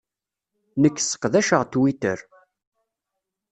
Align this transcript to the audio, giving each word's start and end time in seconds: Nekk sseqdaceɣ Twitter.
Nekk 0.81 0.97
sseqdaceɣ 1.01 1.61
Twitter. 1.71 2.19